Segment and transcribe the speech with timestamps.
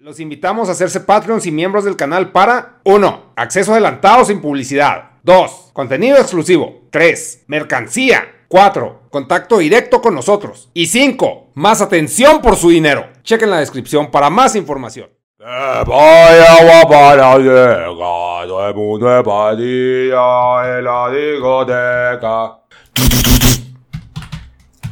[0.00, 3.32] Los invitamos a hacerse Patreons y miembros del canal para 1.
[3.34, 5.10] Acceso adelantado sin publicidad.
[5.24, 5.70] 2.
[5.72, 6.82] Contenido exclusivo.
[6.90, 7.46] 3.
[7.48, 8.44] Mercancía.
[8.46, 9.08] 4.
[9.10, 10.70] Contacto directo con nosotros.
[10.72, 11.48] Y 5.
[11.54, 13.08] Más atención por su dinero.
[13.24, 15.10] Chequen la descripción para más información.
[15.36, 20.62] vaya para llega, el mundo patilla.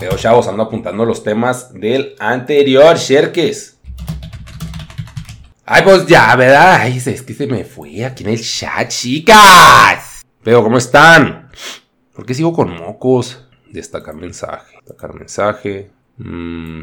[0.01, 3.76] Pero chavos, ando apuntando los temas del anterior, Sherkes.
[5.69, 6.79] Ay, pues ya, ¿verdad?
[6.83, 10.25] Ay, es que se me fue aquí en el chat, chicas.
[10.45, 11.49] Pero, ¿cómo están?
[12.15, 13.45] ¿Por qué sigo con mocos?
[13.73, 14.77] Destacar mensaje.
[14.77, 15.91] Destacar mensaje.
[16.19, 16.83] Mm,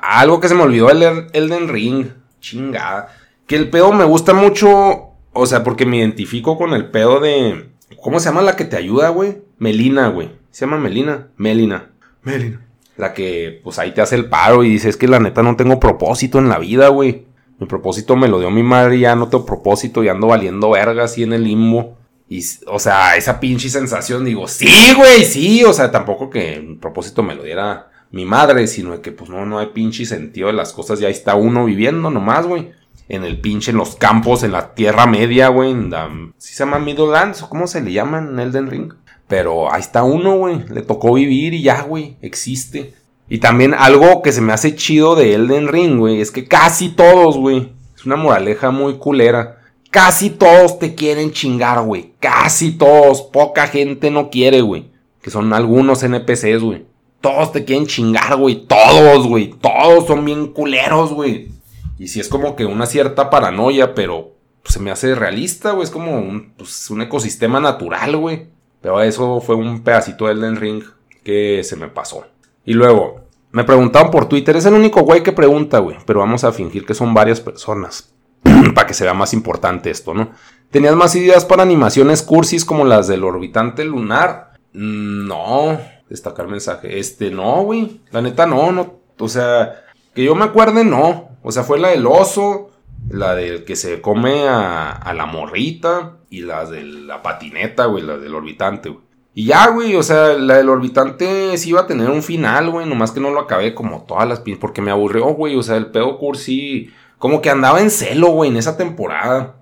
[0.00, 2.06] algo que se me olvidó el Elden Ring.
[2.40, 3.14] Chingada.
[3.46, 5.10] Que el pedo me gusta mucho.
[5.34, 7.68] O sea, porque me identifico con el pedo de.
[8.00, 9.42] ¿Cómo se llama la que te ayuda, güey?
[9.58, 10.30] Melina, güey.
[10.50, 11.28] ¿Se llama Melina?
[11.36, 11.90] Melina.
[12.22, 12.66] Melina.
[12.96, 15.78] La que, pues ahí te hace el paro y dices que la neta no tengo
[15.78, 17.26] propósito en la vida, güey.
[17.58, 21.04] Mi propósito me lo dio mi madre ya no tengo propósito y ando valiendo verga
[21.04, 21.96] así en el limbo.
[22.28, 25.62] Y, o sea, esa pinche sensación, digo, sí, güey, sí.
[25.64, 29.44] O sea, tampoco que mi propósito me lo diera mi madre, sino que pues no,
[29.44, 31.00] no hay pinche sentido de las cosas.
[31.00, 32.72] Ya está uno viviendo nomás, güey.
[33.08, 35.72] En el pinche, en los campos, en la Tierra Media, güey.
[35.72, 38.92] En la, ¿Sí se llama Middlelands o cómo se le llama en Elden Ring?
[39.28, 40.64] Pero ahí está uno, güey.
[40.68, 42.16] Le tocó vivir y ya, güey.
[42.22, 42.94] Existe.
[43.28, 46.90] Y también algo que se me hace chido de Elden Ring, güey, es que casi
[46.90, 49.60] todos, güey, es una moraleja muy culera.
[49.90, 52.14] Casi todos te quieren chingar, güey.
[52.18, 53.22] Casi todos.
[53.22, 54.90] Poca gente no quiere, güey.
[55.22, 56.84] Que son algunos NPCs, güey.
[57.20, 58.66] Todos te quieren chingar, güey.
[58.66, 59.50] Todos, güey.
[59.50, 61.48] Todos son bien culeros, güey.
[61.96, 64.32] Y si es como que una cierta paranoia, pero
[64.64, 65.84] pues, se me hace realista, güey.
[65.84, 68.48] Es como un, pues, un ecosistema natural, güey.
[68.80, 70.82] Pero eso fue un pedacito de Elden Ring
[71.22, 72.26] que se me pasó.
[72.64, 73.20] Y luego,
[73.52, 76.84] me preguntaban por Twitter, es el único güey que pregunta, güey, pero vamos a fingir
[76.86, 78.14] que son varias personas.
[78.74, 80.30] para que se vea más importante esto, ¿no?
[80.70, 84.52] ¿Tenías más ideas para animaciones cursis como las del orbitante lunar?
[84.72, 86.98] No, destacar mensaje.
[86.98, 88.00] Este, no, güey.
[88.10, 89.00] La neta, no, no.
[89.18, 91.28] O sea, que yo me acuerde, no.
[91.42, 92.70] O sea, fue la del oso,
[93.08, 98.02] la del que se come a, a la morrita y las de la patineta, güey,
[98.02, 99.03] la del orbitante, güey.
[99.34, 102.86] Y ya, güey, o sea, la del orbitante sí iba a tener un final, güey,
[102.86, 105.76] nomás que no lo acabé como todas las pin porque me aburrió, güey, o sea,
[105.76, 109.56] el pedo cursi, como que andaba en celo, güey, en esa temporada.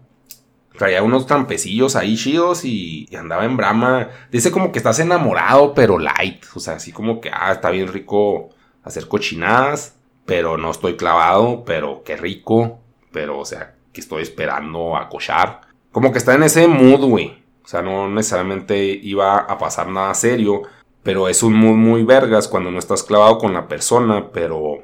[0.76, 4.08] Traía unos trampecillos ahí chidos y, andaba en brama.
[4.30, 7.88] Dice como que estás enamorado, pero light, o sea, así como que, ah, está bien
[7.88, 8.50] rico
[8.82, 9.96] hacer cochinadas,
[10.26, 15.62] pero no estoy clavado, pero qué rico, pero, o sea, que estoy esperando a cochar.
[15.92, 17.41] Como que está en ese mood, güey.
[17.64, 20.62] O sea, no necesariamente iba a pasar nada serio,
[21.02, 24.80] pero es un mood muy vergas cuando no estás clavado con la persona, pero,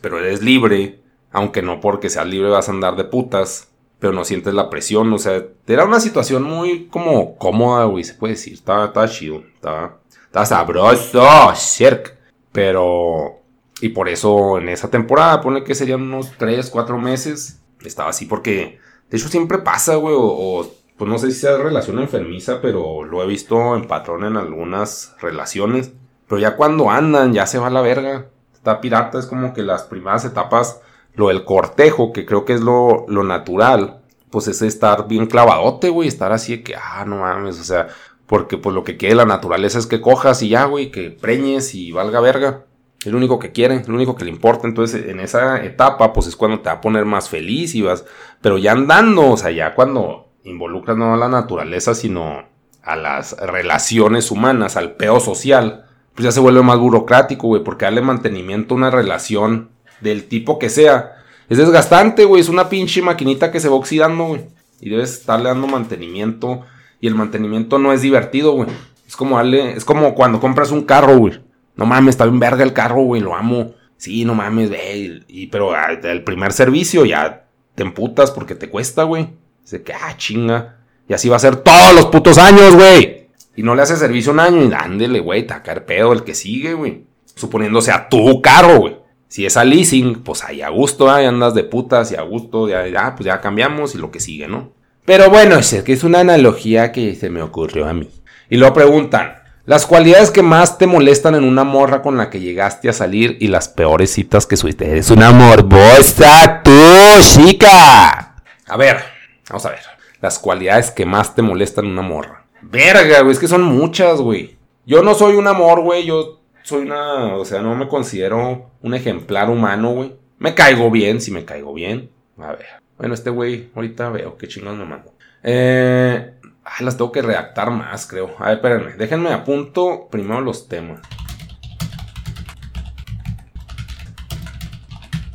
[0.00, 1.00] pero eres libre,
[1.32, 3.68] aunque no porque seas libre vas a andar de putas,
[3.98, 8.14] pero no sientes la presión, o sea, era una situación muy como cómoda, güey, se
[8.14, 11.22] puede decir, estaba, estaba chido, estaba, estaba sabroso,
[11.54, 12.16] cerc,
[12.50, 13.42] pero,
[13.80, 18.24] y por eso en esa temporada, pone que serían unos 3, 4 meses, estaba así
[18.24, 18.78] porque,
[19.10, 20.66] de hecho siempre pasa, güey, o
[21.00, 25.16] pues no sé si sea relación enfermiza, pero lo he visto en patrón en algunas
[25.18, 25.94] relaciones.
[26.28, 28.26] Pero ya cuando andan, ya se va a la verga.
[28.52, 30.82] Está pirata, es como que las primeras etapas,
[31.14, 35.88] lo del cortejo, que creo que es lo, lo natural, pues es estar bien clavadote,
[35.88, 37.88] güey, estar así de que, ah, no mames, o sea,
[38.26, 41.74] porque pues lo que quiere la naturaleza es que cojas y ya, güey, que preñes
[41.74, 42.66] y valga verga.
[43.02, 44.68] Es lo único que quiere, lo único que le importa.
[44.68, 48.04] Entonces, en esa etapa, pues es cuando te va a poner más feliz y vas.
[48.42, 52.44] Pero ya andando, o sea, ya cuando involucra no a la naturaleza, sino
[52.82, 55.84] a las relaciones humanas, al peo social,
[56.14, 59.70] pues ya se vuelve más burocrático, güey, porque darle mantenimiento a una relación
[60.00, 61.16] del tipo que sea,
[61.48, 64.42] es desgastante, güey, es una pinche maquinita que se va oxidando, güey,
[64.80, 66.62] y debes estarle dando mantenimiento,
[67.00, 68.68] y el mantenimiento no es divertido, güey,
[69.06, 71.40] es como darle, es como cuando compras un carro, güey,
[71.76, 75.46] no mames, está bien verga el carro, güey, lo amo, sí, no mames, ve, y,
[75.48, 79.28] pero ah, el primer servicio ya te emputas porque te cuesta, güey,
[79.70, 80.78] Dice que, ah, chinga.
[81.08, 83.28] Y así va a ser todos los putos años, güey.
[83.54, 86.74] Y no le hace servicio un año y ándele, güey, tacar pedo el que sigue,
[86.74, 87.04] güey.
[87.36, 88.96] Suponiéndose a tu carro, güey.
[89.28, 92.68] Si es a leasing, pues ahí a gusto, ahí andas de putas y a gusto,
[92.68, 94.72] ya, ya, pues ya cambiamos y lo que sigue, ¿no?
[95.04, 98.08] Pero bueno, es que es una analogía que se me ocurrió a mí.
[98.48, 99.34] Y lo preguntan,
[99.66, 103.36] las cualidades que más te molestan en una morra con la que llegaste a salir
[103.40, 104.90] y las peores citas que subiste.
[104.90, 106.72] Eres una morbosa, tú,
[107.20, 108.34] chica.
[108.66, 109.19] A ver,
[109.50, 109.80] Vamos a ver.
[110.20, 112.46] Las cualidades que más te molestan una morra.
[112.62, 113.32] Verga, güey.
[113.32, 114.56] Es que son muchas, güey.
[114.86, 116.06] Yo no soy un amor, güey.
[116.06, 117.34] Yo soy una.
[117.34, 120.16] O sea, no me considero un ejemplar humano, güey.
[120.38, 122.10] Me caigo bien, si me caigo bien.
[122.38, 122.66] A ver.
[122.96, 125.14] Bueno, este güey, ahorita veo qué chingón me mando.
[125.42, 128.34] Eh, ah, las tengo que redactar más, creo.
[128.38, 128.92] A ver, espérenme.
[128.92, 131.00] Déjenme a punto primero los temas.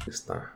[0.07, 0.53] Está.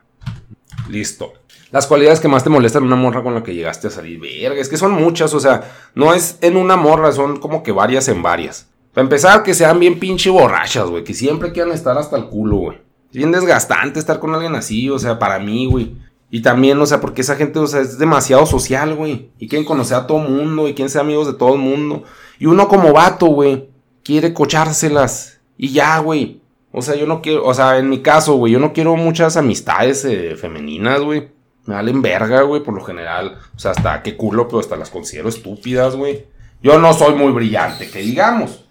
[0.88, 1.34] Listo.
[1.70, 4.18] Las cualidades que más te molestan una morra con la que llegaste a salir.
[4.18, 7.72] Verga, es que son muchas, o sea, no es en una morra, son como que
[7.72, 8.68] varias en varias.
[8.92, 12.56] Para empezar, que sean bien pinche borrachas, güey, que siempre quieran estar hasta el culo,
[12.56, 12.78] güey.
[13.10, 15.94] Es bien desgastante estar con alguien así, o sea, para mí, güey.
[16.30, 19.30] Y también, o sea, porque esa gente, o sea, es demasiado social, güey.
[19.38, 22.04] Y quieren conocer a todo mundo y quieren ser amigos de todo el mundo.
[22.38, 23.68] Y uno como vato, güey,
[24.04, 25.40] quiere cochárselas.
[25.56, 26.40] Y ya, güey.
[26.72, 29.36] O sea, yo no quiero, o sea, en mi caso, güey, yo no quiero muchas
[29.36, 31.28] amistades eh, femeninas, güey.
[31.70, 33.38] Me valen verga, güey, por lo general.
[33.54, 36.26] O sea, hasta qué culo, pero hasta las considero estúpidas, güey.
[36.60, 38.64] Yo no soy muy brillante, que digamos.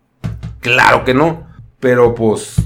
[0.60, 1.48] Claro que no.
[1.80, 2.57] Pero pues,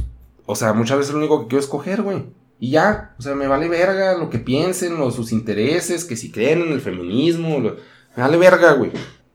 [0.47, 2.25] o sea, muchas veces lo único que quiero es coger, güey.
[2.59, 6.31] Y ya, o sea, me vale verga lo que piensen, o sus intereses, que si
[6.31, 7.73] creen en el feminismo, me
[8.17, 8.89] vale verga, güey.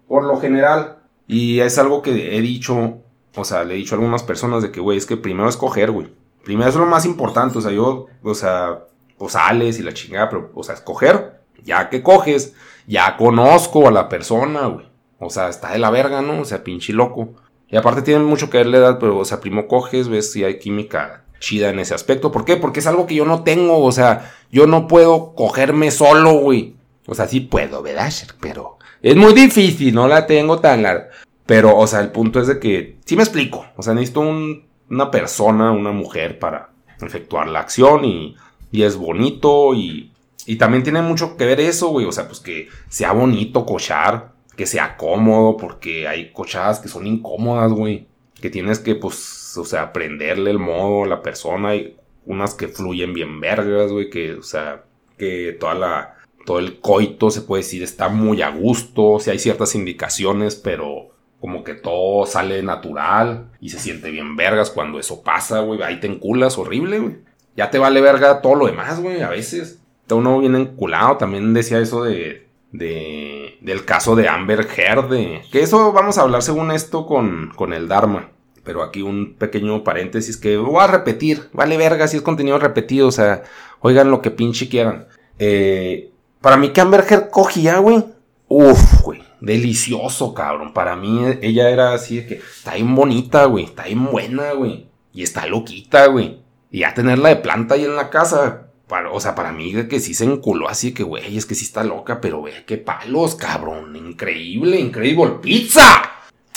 [0.09, 0.99] Por lo general.
[1.29, 2.99] Y es algo que he dicho,
[3.37, 5.57] o sea, le he dicho a algunas personas de que, güey, es que primero es
[5.57, 6.09] coger, güey.
[6.43, 8.81] Primero es lo más importante, o sea, yo, o sea,
[9.19, 12.55] o sales y la chingada, pero, o sea, escoger, ya que coges,
[12.87, 14.87] ya conozco a la persona, güey.
[15.19, 16.41] O sea, está de la verga, ¿no?
[16.41, 17.35] O sea, pinche loco.
[17.69, 20.45] Y aparte tiene mucho que ver la edad, pero, o sea, primo coges, ves si
[20.45, 22.33] hay química chida en ese aspecto.
[22.33, 22.57] ¿Por qué?
[22.57, 26.77] Porque es algo que yo no tengo, o sea, yo no puedo cogerme solo, güey.
[27.07, 28.13] O sea, sí puedo, ¿verdad?
[28.41, 31.09] Pero es muy difícil, no la tengo tan larga.
[31.47, 35.11] Pero, o sea, el punto es de que, sí me explico, o sea, necesito una
[35.11, 38.37] persona, una mujer para efectuar la acción y
[38.71, 40.13] y es bonito y,
[40.47, 42.07] y también tiene mucho que ver eso, güey.
[42.07, 47.07] O sea, pues que sea bonito cochar, que sea cómodo, porque hay cochadas que son
[47.07, 48.07] incómodas, güey.
[48.41, 51.75] Que tienes que, pues, o sea, aprenderle el modo a la persona.
[51.77, 54.11] Y unas que fluyen bien vergas, güey.
[54.11, 54.85] Que, o sea,
[55.17, 56.17] que toda la,
[56.47, 59.05] todo el coito, se puede decir, está muy a gusto.
[59.05, 61.11] O sea, hay ciertas indicaciones, pero
[61.41, 65.83] como que todo sale natural y se siente bien vergas cuando eso pasa, güey.
[65.83, 67.28] Ahí te enculas horrible, güey
[67.59, 69.81] ya te vale verga todo lo demás, güey, a veces.
[70.09, 75.09] Uno bien enculado, también decía eso de, de, del caso de Amber Heard,
[75.51, 78.31] que eso vamos a hablar según esto con, con el Dharma.
[78.63, 83.09] Pero aquí un pequeño paréntesis que voy a repetir, vale verga si es contenido repetido,
[83.09, 83.43] o sea,
[83.81, 85.09] oigan lo que pinche quieran.
[85.41, 88.05] Eh, para mí que Amber Heard cogía, güey,
[88.47, 89.21] Uf, güey.
[89.41, 90.73] Delicioso, cabrón.
[90.73, 93.65] Para mí ella era así de que está bien bonita, güey.
[93.65, 94.87] Está bien buena, güey.
[95.13, 96.41] Y está loquita, güey.
[96.71, 98.65] Y a tenerla de planta ahí en la casa.
[98.87, 101.67] Para, o sea, para mí que sí se enculó así que, güey, es que sí
[101.67, 103.95] está loca, pero ve qué palos, cabrón.
[103.95, 106.03] Increíble, increíble pizza.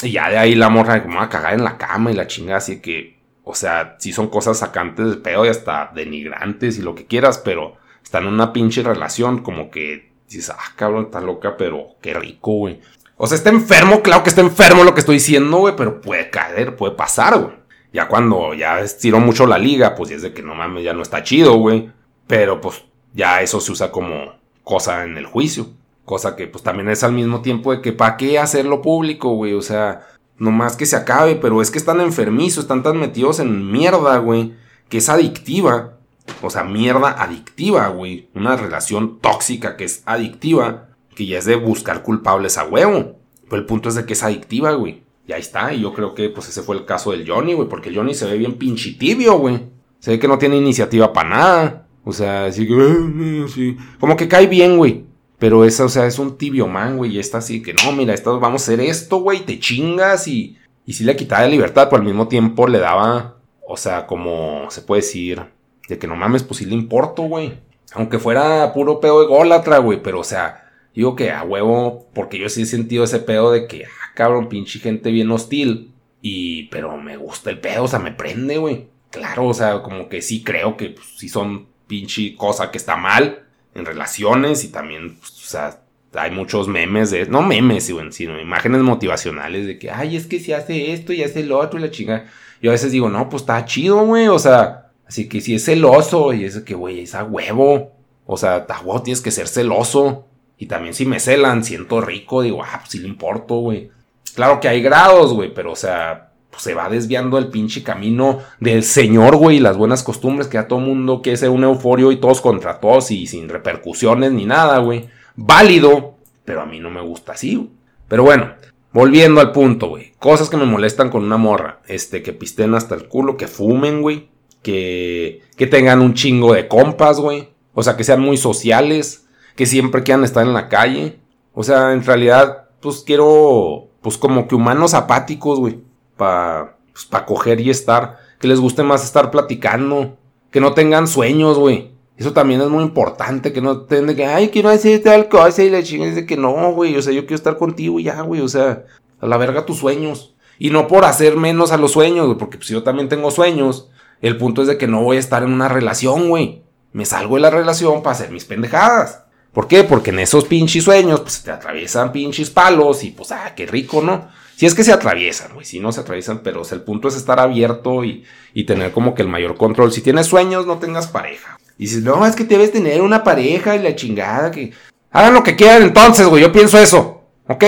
[0.02, 2.58] Y ya de ahí la morra como a cagar en la cama y la chinga,
[2.58, 6.96] así que, o sea, sí son cosas sacantes de pedo y hasta denigrantes y lo
[6.96, 11.58] que quieras, pero están en una pinche relación como que dices, ah, cabrón, está loca,
[11.58, 12.80] pero qué rico, güey.
[13.18, 16.30] O sea, está enfermo, claro que está enfermo lo que estoy diciendo, güey, pero puede
[16.30, 17.61] caer, puede pasar, güey.
[17.94, 21.02] Ya cuando ya estiró mucho la liga, pues es de que no mames, ya no
[21.02, 21.92] está chido, güey.
[22.28, 22.84] Pero pues
[23.14, 24.34] ya eso se usa como
[24.64, 25.68] cosa en el juicio.
[26.06, 29.54] Cosa que pues también es al mismo tiempo de que para qué hacerlo público, güey.
[29.54, 30.08] O sea,
[30.38, 34.54] nomás que se acabe, pero es que están enfermizos, están tan metidos en mierda, güey.
[34.90, 35.98] Que es adictiva.
[36.42, 38.30] O sea, mierda adictiva, güey.
[38.34, 40.88] Una relación tóxica que es adictiva.
[41.16, 43.18] Que ya es de buscar culpables a huevo.
[43.50, 45.04] Pero el punto es de que es adictiva, güey.
[45.28, 45.74] Y ahí está.
[45.74, 47.68] Y yo creo que pues ese fue el caso del Johnny, güey.
[47.68, 49.62] Porque el Johnny se ve bien pinchitibio, güey.
[50.00, 51.88] Se ve que no tiene iniciativa para nada.
[52.04, 53.46] O sea, así que...
[53.54, 53.78] Sí.
[54.00, 55.06] Como que cae bien, güey.
[55.38, 57.16] Pero esa, o sea, es un tibio man, güey.
[57.16, 59.46] Y está así que, no, mira, vamos a hacer esto, güey.
[59.46, 60.58] Te chingas y...
[60.86, 63.38] Y sí le quitaba de libertad, pero al mismo tiempo le daba...
[63.68, 65.42] O sea, como se puede decir...
[65.88, 67.60] De que no mames, pues sí le importo, güey.
[67.94, 70.02] Aunque fuera puro pedo de gólatra, güey.
[70.02, 70.61] Pero, o sea...
[70.94, 74.80] Digo que a huevo, porque yo sí he sentido ese pedo de que, cabrón, pinche
[74.80, 75.94] gente bien hostil.
[76.22, 78.88] Y, pero me gusta el pedo, o sea, me prende, güey.
[79.10, 82.96] Claro, o sea, como que sí creo que pues, sí son pinche cosa que está
[82.96, 83.44] mal
[83.74, 85.82] en relaciones y también, pues, o sea,
[86.14, 90.54] hay muchos memes de, no memes, sino imágenes motivacionales de que, ay, es que si
[90.54, 92.26] hace esto y hace lo otro y la chinga.
[92.62, 95.66] Yo a veces digo, no, pues está chido, güey, o sea, así que si es
[95.66, 97.94] celoso y es que, güey, es a huevo.
[98.26, 100.28] O sea, a huevo tienes que ser celoso.
[100.62, 103.90] Y también si me celan, siento rico, digo, ah, pues sí le importo, güey.
[104.36, 108.42] Claro que hay grados, güey, pero o sea, pues se va desviando el pinche camino
[108.60, 112.12] del señor, güey, y las buenas costumbres que a todo mundo que es un euforio
[112.12, 115.10] y todos contra todos y sin repercusiones ni nada, güey.
[115.36, 117.70] Válido, pero a mí no me gusta así, güey.
[118.08, 118.54] Pero bueno,
[118.94, 120.14] volviendo al punto, güey.
[120.20, 121.82] Cosas que me molestan con una morra.
[121.88, 124.30] Este, que pisten hasta el culo, que fumen, güey.
[124.62, 127.50] Que, que tengan un chingo de compas, güey.
[127.74, 131.20] O sea, que sean muy sociales, que siempre quieran estar en la calle.
[131.54, 135.80] O sea, en realidad, pues quiero, pues como que humanos apáticos, güey,
[136.18, 138.20] para pues, pa coger y estar.
[138.40, 140.18] Que les guste más estar platicando.
[140.52, 141.92] Que no tengan sueños, güey.
[142.18, 145.72] Eso también es muy importante, que no tengan que, ay, quiero hacer tal cosa y
[145.72, 148.42] la chingada de que no, güey, o sea, yo quiero estar contigo y ya, güey,
[148.42, 148.86] o sea,
[149.20, 150.36] a la verga tus sueños.
[150.60, 153.90] Y no por hacer menos a los sueños, güey, porque pues, yo también tengo sueños.
[154.22, 156.62] El punto es de que no voy a estar en una relación, güey.
[156.94, 159.24] Me salgo de la relación para hacer mis pendejadas.
[159.54, 159.84] ¿Por qué?
[159.84, 164.02] Porque en esos pinches sueños, pues te atraviesan pinches palos y pues, ah, qué rico,
[164.02, 164.30] ¿no?
[164.56, 167.40] Si es que se atraviesan, güey, si no se atraviesan, pero el punto es estar
[167.40, 169.92] abierto y, y, tener como que el mayor control.
[169.92, 171.58] Si tienes sueños, no tengas pareja.
[171.78, 174.72] Y dices, no, es que debes tener una pareja y la chingada que...
[175.10, 177.66] Hagan lo que quieran entonces, güey, yo pienso eso, ¿ok?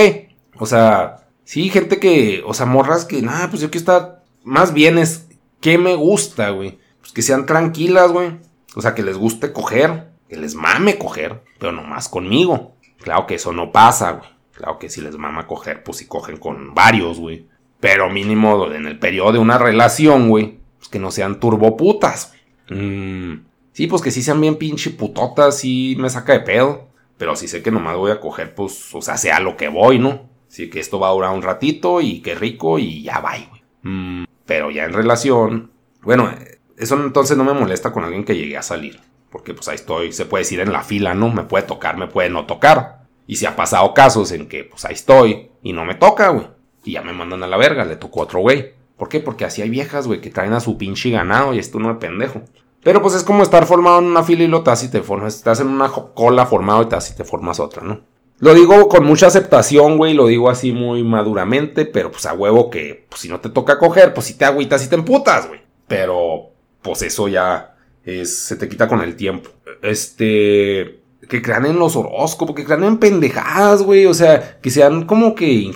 [0.56, 4.72] O sea, Sí, gente que, o sea, morras que, nada, pues yo quiero estar, más
[4.72, 5.26] bien es,
[5.60, 6.78] ¿qué me gusta, güey?
[7.00, 8.38] Pues que sean tranquilas, güey.
[8.74, 12.74] O sea, que les guste coger, que les mame coger, pero nomás conmigo.
[13.00, 14.28] Claro que eso no pasa, güey.
[14.52, 17.46] Claro que si les mama coger, pues si cogen con varios, güey.
[17.80, 22.34] Pero mínimo en el periodo de una relación, güey, pues que no sean turboputas.
[22.70, 23.34] Mm,
[23.72, 26.88] sí, pues que sí sean bien pinche putotas, sí me saca de pedo.
[27.18, 29.98] Pero si sé que nomás voy a coger, pues, o sea, sea lo que voy,
[29.98, 30.28] ¿no?
[30.48, 33.62] Así que esto va a durar un ratito y qué rico y ya va, güey.
[33.82, 35.70] Mm, pero ya en relación,
[36.02, 36.30] bueno,
[36.76, 39.00] eso entonces no me molesta con alguien que llegue a salir.
[39.34, 41.28] Porque pues ahí estoy, se puede decir en la fila, ¿no?
[41.28, 43.00] Me puede tocar, me puede no tocar.
[43.26, 46.46] Y si ha pasado casos en que pues ahí estoy y no me toca, güey.
[46.84, 48.74] Y ya me mandan a la verga, le tocó otro güey.
[48.96, 49.18] ¿Por qué?
[49.18, 51.96] Porque así hay viejas, güey, que traen a su pinche ganado y esto no es
[51.96, 52.42] pendejo.
[52.84, 55.34] Pero pues es como estar formado en una fila y lo te y te formas.
[55.34, 58.02] Estás en una cola formado y te y te formas otra, ¿no?
[58.38, 62.70] Lo digo con mucha aceptación, güey, lo digo así muy maduramente, pero pues a huevo
[62.70, 65.60] que pues, si no te toca coger, pues si te agüitas y te emputas, güey.
[65.88, 66.50] Pero
[66.82, 67.73] pues eso ya
[68.04, 69.50] es, se te quita con el tiempo.
[69.82, 75.06] Este, que crean en los horóscopos, que crean en pendejadas, güey, o sea, que sean
[75.06, 75.72] como que...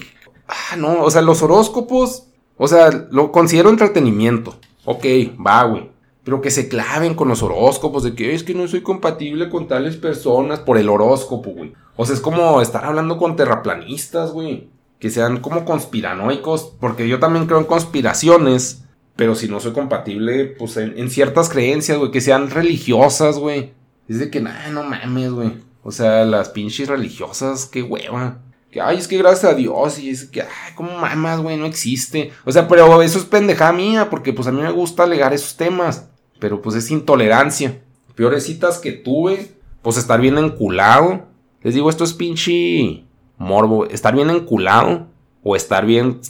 [0.47, 4.59] Ah, no, o sea, los horóscopos, o sea, lo considero entretenimiento.
[4.85, 5.05] Ok,
[5.45, 5.91] va, güey.
[6.25, 9.69] Pero que se claven con los horóscopos de que es que no soy compatible con
[9.69, 11.75] tales personas por el horóscopo, güey.
[11.97, 14.69] O sea, es como estar hablando con terraplanistas, güey.
[14.99, 18.85] Que sean como conspiranoicos, porque yo también creo en conspiraciones,
[19.19, 23.73] pero si no soy compatible, pues en, ciertas creencias, güey, que sean religiosas, güey.
[24.09, 25.53] Es de que, nah, no mames, güey.
[25.83, 28.39] O sea, las pinches religiosas, qué hueva.
[28.71, 31.67] Que, ay, es que gracias a Dios, y es que, ay, como mamas, güey, no
[31.67, 32.31] existe.
[32.45, 35.57] O sea, pero eso es pendejada mía, porque pues a mí me gusta alegar esos
[35.57, 36.09] temas.
[36.39, 37.83] Pero pues es intolerancia.
[38.15, 41.29] Peores citas que tuve, pues estar bien enculado
[41.63, 43.05] les digo, esto es pinche
[43.37, 43.87] morbo.
[43.87, 45.09] Estar bien enculado
[45.43, 46.21] o estar bien,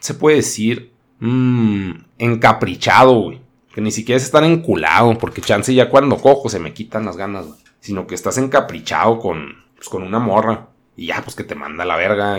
[0.00, 3.40] se puede decir, mmm, encaprichado, güey.
[3.74, 7.16] Que ni siquiera es estar enculado, porque chance ya cuando cojo se me quitan las
[7.16, 7.58] ganas, güey.
[7.80, 10.68] Sino que estás encaprichado con, pues, con una morra.
[10.96, 12.38] Y ya, pues que te manda la verga,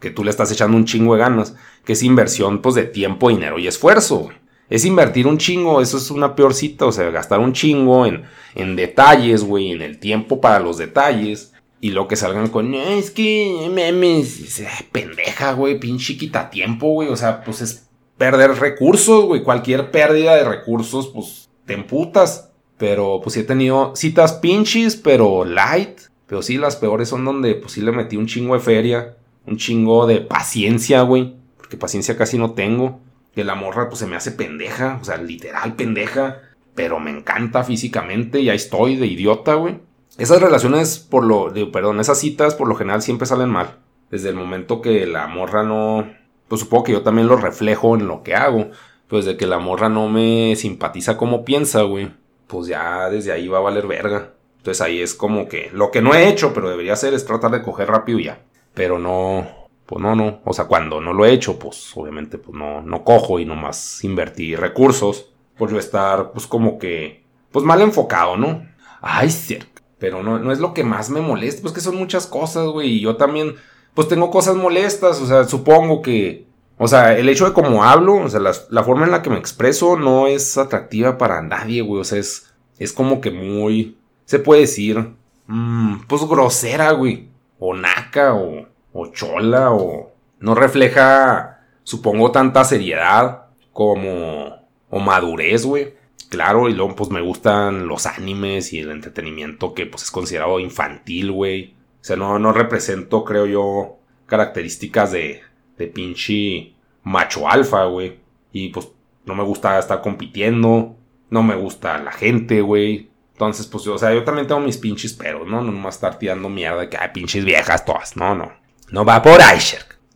[0.00, 1.54] que tú le estás echando un chingo de ganas.
[1.84, 4.30] Que es inversión, pues, de tiempo, dinero y esfuerzo.
[4.70, 8.24] Es invertir un chingo, eso es una peor cita, o sea, gastar un chingo en,
[8.54, 13.10] en detalles, güey, en el tiempo para los detalles y lo que salgan con, es
[13.10, 17.08] que memes, pendeja, güey, pinche quita tiempo, güey.
[17.08, 17.87] O sea, pues es
[18.18, 19.42] perder recursos, güey.
[19.42, 22.50] Cualquier pérdida de recursos, pues te emputas.
[22.76, 26.00] Pero pues sí he tenido citas pinches, pero light.
[26.26, 29.16] Pero sí, las peores son donde pues sí le metí un chingo de feria.
[29.46, 31.36] Un chingo de paciencia, güey.
[31.56, 33.00] Porque paciencia casi no tengo.
[33.34, 34.98] Que la morra pues se me hace pendeja.
[35.00, 36.42] O sea, literal pendeja.
[36.74, 38.40] Pero me encanta físicamente.
[38.40, 39.78] Y ahí estoy de idiota, güey.
[40.18, 43.78] Esas relaciones, por lo, perdón, esas citas por lo general siempre salen mal.
[44.10, 46.10] Desde el momento que la morra no,
[46.48, 48.70] pues supongo que yo también lo reflejo en lo que hago.
[49.06, 52.10] Pues de que la morra no me simpatiza como piensa, güey.
[52.46, 54.34] Pues ya desde ahí va a valer verga.
[54.58, 57.50] Entonces ahí es como que lo que no he hecho, pero debería hacer es tratar
[57.52, 58.42] de coger rápido ya.
[58.74, 59.46] Pero no,
[59.86, 60.40] pues no, no.
[60.44, 64.04] O sea, cuando no lo he hecho, pues obviamente pues no, no cojo y nomás
[64.04, 65.32] invertí recursos.
[65.56, 68.66] Por yo estar, pues como que, pues mal enfocado, ¿no?
[69.00, 69.80] Ay, cierto.
[69.98, 72.90] Pero no, no es lo que más me molesta, pues que son muchas cosas, güey.
[72.90, 73.56] Y yo también,
[73.98, 76.46] pues tengo cosas molestas, o sea, supongo que...
[76.76, 79.38] O sea, el hecho de cómo hablo, o sea, la, forma en la que me
[79.38, 82.02] expreso no es atractiva para nadie, güey.
[82.02, 83.98] O sea, es, es como que muy...
[84.24, 85.14] Se puede decir...
[85.48, 87.28] Mmm, pues grosera, güey.
[87.58, 90.12] O naca, o, o chola, o...
[90.38, 94.68] No refleja, supongo, tanta seriedad como...
[94.90, 95.94] O madurez, güey.
[96.28, 100.60] Claro, y luego pues me gustan los animes y el entretenimiento que pues es considerado
[100.60, 101.77] infantil, güey.
[102.00, 105.42] O sea, no, no represento, creo yo, características de,
[105.76, 108.20] de pinche macho alfa, güey.
[108.52, 108.88] Y pues
[109.24, 110.96] no me gusta estar compitiendo,
[111.30, 113.10] no me gusta la gente, güey.
[113.32, 115.62] Entonces, pues o sea, yo también tengo mis pinches peros, ¿no?
[115.62, 118.16] No nomás estar tirando mierda de que hay pinches viejas todas.
[118.16, 118.52] No, no.
[118.90, 119.60] No va por ahí.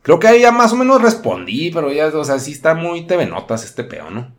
[0.02, 3.02] Creo que ahí ya más o menos respondí, pero ya, o sea, sí está muy
[3.06, 4.32] TV este peo, ¿no?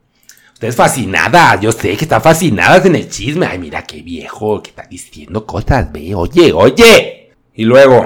[0.53, 3.45] Ustedes fascinadas, yo sé que están fascinadas en el chisme.
[3.45, 7.22] Ay, mira qué viejo, que está diciendo cosas, ve, oye, oye.
[7.53, 8.05] Y luego,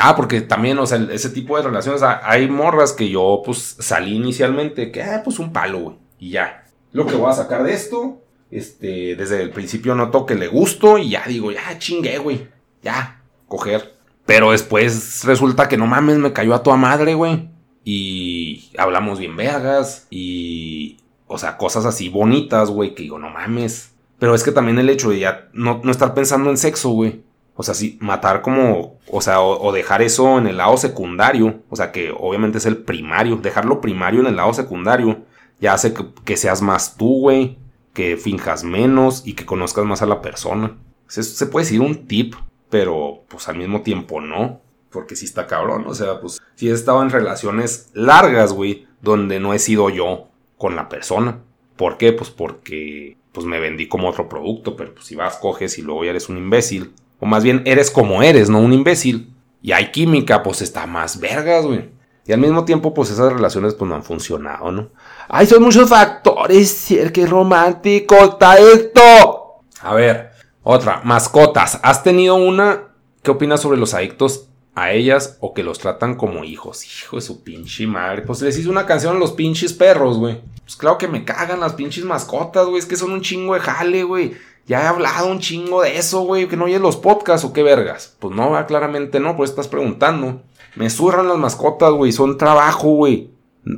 [0.00, 3.76] ah, porque también, o sea, ese tipo de relaciones, ah, hay morras que yo, pues,
[3.78, 6.64] salí inicialmente, que, ah, pues un palo, güey, y ya.
[6.92, 10.98] Lo que voy a sacar de esto, este, desde el principio noto que le gusto
[10.98, 12.48] y ya digo, ya chingué, güey,
[12.82, 13.96] ya, coger.
[14.26, 17.48] Pero después resulta que no mames, me cayó a toda madre, güey.
[17.84, 20.08] Y hablamos bien vergas.
[20.10, 20.98] Y.
[21.28, 22.94] O sea, cosas así bonitas, güey.
[22.94, 23.92] Que digo, no mames.
[24.18, 27.22] Pero es que también el hecho de ya no, no estar pensando en sexo, güey.
[27.56, 28.98] O sea, sí, matar como.
[29.10, 31.62] O sea, o, dejar eso en el lado secundario.
[31.70, 33.36] O sea, que obviamente es el primario.
[33.36, 35.24] Dejarlo primario en el lado secundario.
[35.60, 35.94] Ya hace
[36.24, 37.58] que, seas más tú, güey.
[37.94, 40.76] Que finjas menos y que conozcas más a la persona.
[41.08, 42.34] Se, se puede decir un tip
[42.70, 44.60] pero pues al mismo tiempo no,
[44.90, 49.40] porque sí está cabrón, o sea, pues sí he estado en relaciones largas, güey, donde
[49.40, 51.40] no he sido yo con la persona.
[51.76, 52.12] ¿Por qué?
[52.12, 56.04] Pues porque pues me vendí como otro producto, pero pues si vas, coges y luego
[56.04, 59.32] ya eres un imbécil, o más bien eres como eres, no un imbécil,
[59.62, 61.90] y hay química, pues está más vergas, güey.
[62.26, 64.88] Y al mismo tiempo, pues esas relaciones pues no han funcionado, ¿no?
[65.28, 66.86] ¡Ay, son muchos factores!
[67.12, 69.62] ¡Qué romántico está esto!
[69.80, 70.30] A ver,
[70.62, 71.78] otra, mascotas.
[71.84, 72.88] ¿Has tenido una?
[73.22, 76.84] ¿Qué opinas sobre los adictos a ellas o que los tratan como hijos?
[76.84, 78.22] Hijo de su pinche madre.
[78.22, 80.40] Pues les hice una canción a los pinches perros, güey.
[80.64, 82.80] Pues claro que me cagan las pinches mascotas, güey.
[82.80, 84.34] Es que son un chingo de jale, güey.
[84.66, 86.48] Ya he hablado un chingo de eso, güey.
[86.48, 88.16] Que no oyes los podcasts o qué vergas.
[88.18, 90.42] Pues no, claramente no, pues estás preguntando.
[90.74, 92.12] Me zurran las mascotas, güey.
[92.12, 93.30] Son trabajo, güey.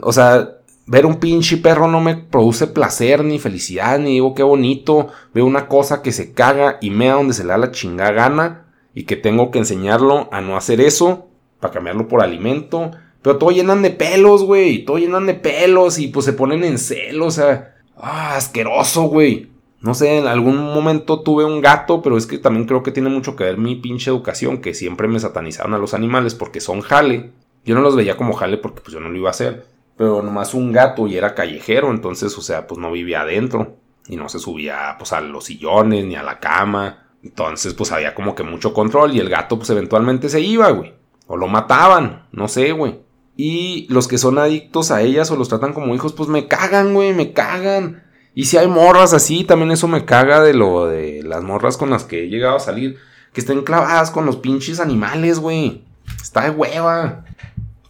[0.02, 4.42] O sea, ver un pinche perro no me produce placer ni felicidad, ni digo qué
[4.42, 5.09] bonito.
[5.35, 8.64] Veo una cosa que se caga y mea donde se le da la chingada gana
[8.95, 11.28] y que tengo que enseñarlo a no hacer eso
[11.61, 12.92] para cambiarlo por alimento.
[13.21, 14.85] Pero todo llenan de pelos, güey.
[14.85, 17.74] Todo llenan de pelos y pues se ponen en celo, o sea.
[17.96, 19.51] Ah, asqueroso, güey.
[19.81, 23.09] No sé, en algún momento tuve un gato, pero es que también creo que tiene
[23.09, 26.81] mucho que ver mi pinche educación, que siempre me satanizaron a los animales porque son
[26.81, 27.31] jale.
[27.64, 29.67] Yo no los veía como jale porque pues yo no lo iba a hacer
[29.99, 34.14] pero nomás un gato y era callejero, entonces, o sea, pues no vivía adentro y
[34.14, 37.09] no se subía pues a los sillones ni a la cama.
[37.25, 40.95] Entonces, pues había como que mucho control y el gato pues eventualmente se iba, güey.
[41.27, 43.01] O lo mataban, no sé, güey.
[43.37, 46.95] Y los que son adictos a ellas o los tratan como hijos, pues me cagan,
[46.95, 48.05] güey, me cagan.
[48.38, 51.90] Y si hay morras así, también eso me caga de lo de las morras con
[51.90, 52.96] las que he llegado a salir.
[53.33, 55.83] Que estén clavadas con los pinches animales, güey.
[56.22, 57.24] Está de hueva.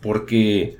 [0.00, 0.78] Porque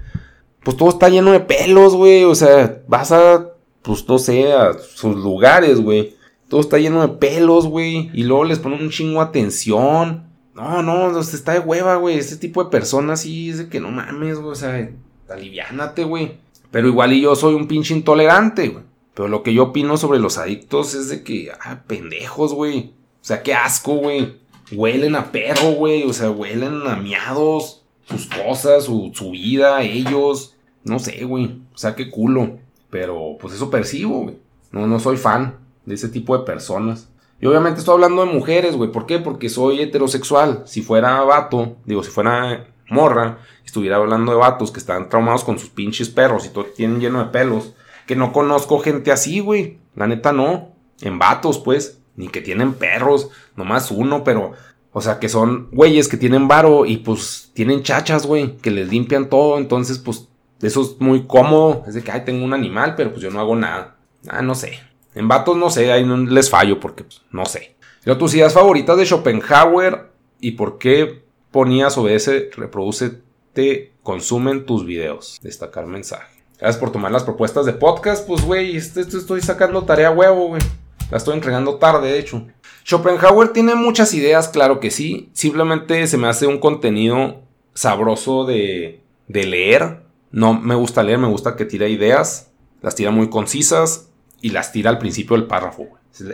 [0.64, 2.24] pues todo está lleno de pelos, güey.
[2.24, 3.46] O sea, vas a,
[3.82, 6.16] pues no sé, a sus lugares, güey.
[6.48, 8.10] Todo está lleno de pelos, güey.
[8.14, 10.30] Y luego les ponen un chingo atención.
[10.54, 12.16] No, no, está de hueva, güey.
[12.16, 14.52] Este tipo de personas sí es de que no mames, güey.
[14.52, 14.90] O sea,
[15.28, 16.38] aliviánate, güey.
[16.70, 18.87] Pero igual y yo soy un pinche intolerante, güey.
[19.18, 22.92] Pero lo que yo opino sobre los adictos es de que, ah, pendejos, güey.
[23.20, 24.36] O sea, qué asco, güey.
[24.70, 26.04] Huelen a perro, güey.
[26.04, 30.54] O sea, huelen a miados sus cosas, su, vida, ellos.
[30.84, 31.46] No sé, güey.
[31.74, 32.58] O sea, qué culo.
[32.90, 34.36] Pero pues eso percibo, güey.
[34.70, 37.08] No, no soy fan de ese tipo de personas.
[37.40, 38.92] Y obviamente estoy hablando de mujeres, güey.
[38.92, 39.18] ¿Por qué?
[39.18, 40.62] Porque soy heterosexual.
[40.64, 45.58] Si fuera vato, digo, si fuera morra, estuviera hablando de vatos que están traumados con
[45.58, 47.72] sus pinches perros y todo tienen lleno de pelos.
[48.08, 49.78] Que no conozco gente así, güey.
[49.94, 50.72] La neta no.
[51.00, 52.00] En vatos, pues.
[52.16, 53.30] Ni que tienen perros.
[53.54, 54.54] Nomás uno, pero
[54.92, 58.88] o sea, que son güeyes que tienen varo y pues tienen chachas, güey, que les
[58.88, 59.58] limpian todo.
[59.58, 60.28] Entonces, pues,
[60.60, 61.84] eso es muy cómodo.
[61.86, 63.96] Es de que, ay, tengo un animal, pero pues yo no hago nada.
[64.26, 64.80] Ah, no sé.
[65.14, 67.76] En vatos no sé, ahí les fallo porque, pues, no sé.
[68.02, 73.20] Pero tus ideas favoritas de Schopenhauer y por qué ponías obedece, reproduce,
[73.52, 75.38] te consumen tus videos.
[75.42, 76.37] Destacar mensaje.
[76.58, 78.26] Gracias por tomar las propuestas de podcast.
[78.26, 80.62] Pues, güey, esto, esto estoy sacando tarea huevo, güey.
[81.10, 82.46] La estoy entregando tarde, de hecho.
[82.84, 85.30] Schopenhauer tiene muchas ideas, claro que sí.
[85.32, 87.42] Simplemente se me hace un contenido
[87.74, 90.02] sabroso de, de leer.
[90.32, 92.50] No me gusta leer, me gusta que tira ideas.
[92.82, 94.08] Las tira muy concisas
[94.40, 95.88] y las tira al principio del párrafo.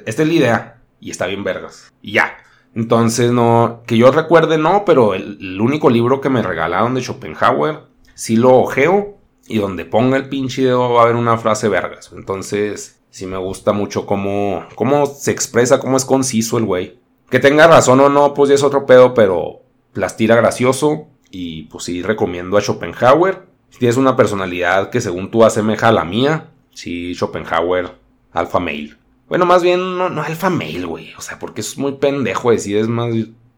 [0.07, 1.93] Esta es la idea y está bien vergas.
[2.01, 2.39] Y ya.
[2.75, 7.03] Entonces, no, que yo recuerde, no, pero el, el único libro que me regalaron de
[7.03, 7.83] Schopenhauer,
[8.15, 9.14] sí lo ojeo
[9.47, 12.11] y donde ponga el pinche dedo va a haber una frase vergas.
[12.15, 16.99] Entonces, sí me gusta mucho cómo, cómo se expresa, cómo es conciso el güey.
[17.31, 21.09] Que tenga razón o no, pues ya es otro pedo, pero las tira gracioso.
[21.31, 23.47] Y pues sí, recomiendo a Schopenhauer.
[23.71, 27.93] Si tienes una personalidad que según tú asemeja a la mía, sí, Schopenhauer,
[28.33, 28.97] alfa male.
[29.29, 31.13] Bueno, más bien no, no alfa male, güey.
[31.15, 33.13] O sea, porque es muy pendejo decir, es más,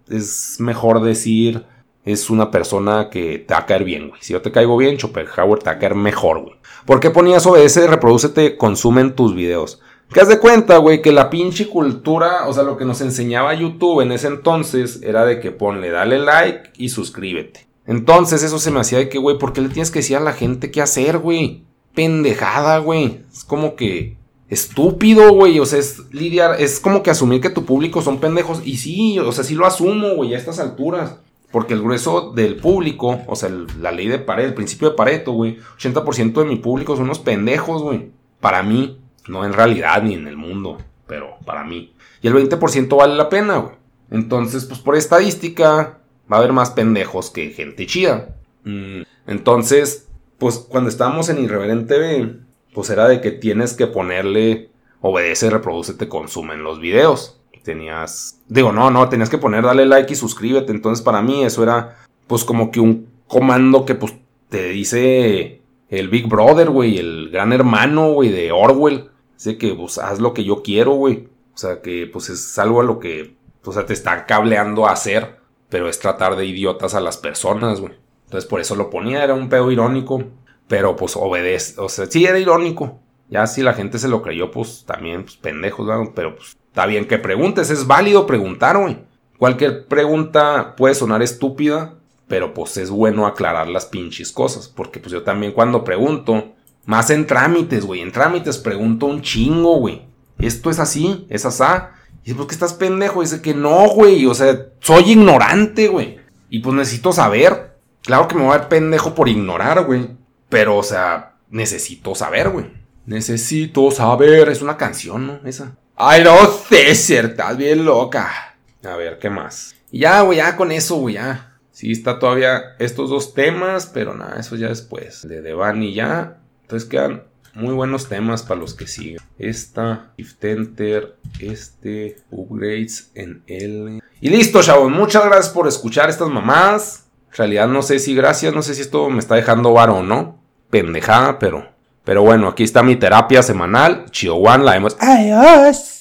[0.09, 1.64] es mejor decir,
[2.07, 4.21] es una persona que te va a caer bien, güey.
[4.23, 6.55] Si yo te caigo bien, Schopenhauer te va a caer mejor, güey.
[6.87, 9.81] ¿Por qué ponías OBS, reproducete, consumen tus videos?
[10.14, 11.03] ¿Qué has de cuenta, güey?
[11.03, 15.27] Que la pinche cultura, o sea, lo que nos enseñaba YouTube en ese entonces era
[15.27, 17.66] de que ponle, dale like y suscríbete.
[17.87, 20.21] Entonces eso se me hacía de que, güey, ¿por qué le tienes que decir a
[20.21, 21.64] la gente qué hacer, güey?
[21.92, 23.23] Pendejada, güey.
[23.33, 24.16] Es como que
[24.49, 25.59] estúpido, güey.
[25.59, 28.62] O sea, es lidiar, es como que asumir que tu público son pendejos.
[28.64, 31.16] Y sí, o sea, sí lo asumo, güey, a estas alturas.
[31.57, 33.49] Porque el grueso del público, o sea,
[33.81, 37.19] la ley de Pareto, el principio de Pareto, güey, 80% de mi público son unos
[37.19, 38.11] pendejos, güey.
[38.42, 41.95] Para mí, no en realidad ni en el mundo, pero para mí.
[42.21, 43.75] Y el 20% vale la pena, güey.
[44.11, 48.37] Entonces, pues por estadística, va a haber más pendejos que gente chida.
[48.64, 52.37] Mm, entonces, pues cuando estábamos en Irreverente
[52.75, 54.69] pues era de que tienes que ponerle
[55.01, 57.36] obedece, reproduce, te consumen los videos.
[57.67, 60.71] Tenías, digo, no, no, tenías que poner dale like y suscríbete.
[60.71, 61.97] Entonces para mí eso era
[62.29, 64.15] pues como que un comando que pues
[64.49, 69.11] te dice el Big Brother, güey, el gran hermano, güey, de Orwell.
[69.35, 71.29] Dice que pues haz lo que yo quiero, güey.
[71.55, 74.93] O sea que pues es algo a lo que, o sea, te está cableando a
[74.93, 75.41] hacer.
[75.69, 77.95] Pero es tratar de idiotas a las personas, güey.
[78.27, 80.23] Entonces por eso lo ponía, era un pedo irónico.
[80.69, 83.01] Pero pues obedece, o sea, sí era irónico.
[83.29, 86.13] Ya si la gente se lo creyó, pues también, pues pendejos, güey.
[86.15, 88.99] Pero pues Está bien que preguntes, es válido preguntar, güey.
[89.39, 91.95] Cualquier pregunta puede sonar estúpida,
[92.29, 94.69] pero pues es bueno aclarar las pinches cosas.
[94.69, 96.53] Porque pues yo también cuando pregunto,
[96.85, 100.03] más en trámites, güey, en trámites pregunto un chingo, güey.
[100.39, 101.93] Esto es así, es asá.
[102.27, 104.27] Y pues que estás pendejo, dice que no, güey.
[104.27, 106.19] O sea, soy ignorante, güey.
[106.51, 107.79] Y pues necesito saber.
[108.03, 110.11] Claro que me voy a ver pendejo por ignorar, güey.
[110.51, 112.67] Pero, o sea, necesito saber, güey.
[113.07, 114.51] Necesito saber.
[114.51, 115.41] Es una canción, ¿no?
[115.49, 115.79] Esa.
[115.99, 118.55] Ay, no César, estás bien loca.
[118.85, 119.75] A ver, ¿qué más?
[119.91, 121.59] Y ya, güey, ya con eso, güey, ya.
[121.73, 125.27] Sí, está todavía estos dos temas, pero nada, eso ya después.
[125.27, 126.37] De Devani ya.
[126.63, 127.23] Entonces quedan
[127.55, 129.21] muy buenos temas para los que siguen.
[129.39, 134.01] Esta, Shift Enter, este, Upgrades en L.
[134.21, 134.93] Y listo, chavos.
[134.93, 137.07] Muchas gracias por escuchar estas mamás.
[137.31, 140.03] En realidad no sé si gracias, no sé si esto me está dejando varo o
[140.03, 140.43] no.
[140.69, 141.76] Pendejada, pero
[142.07, 144.05] pero bueno, aquí está mi terapia semanal.
[144.12, 144.97] Chihuahua, la hemos.
[145.01, 145.96] ¡Adiós!